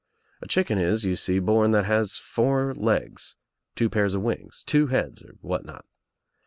A 0.41 0.47
chicken 0.47 0.79
is, 0.79 1.05
you 1.05 1.15
see, 1.15 1.37
born 1.37 1.69
that 1.73 1.85
has 1.85 2.17
four 2.17 2.73
legs, 2.73 3.35
two 3.75 3.87
pairs 3.87 4.15
of 4.15 4.23
wings, 4.23 4.63
two 4.65 4.87
heads 4.87 5.21
or 5.23 5.35
what 5.41 5.63
not. 5.63 5.85